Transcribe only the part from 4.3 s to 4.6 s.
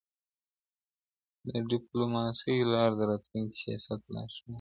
دي.